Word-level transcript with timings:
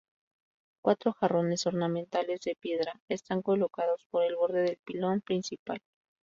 Cuatro 0.81 1.13
jarrones 1.13 1.67
ornamentales 1.67 2.41
de 2.41 2.55
piedra 2.59 2.99
están 3.07 3.43
colocados 3.43 4.07
por 4.09 4.23
el 4.23 4.35
borde 4.35 4.63
del 4.63 4.77
pilón 4.83 5.21
principal. 5.21 5.79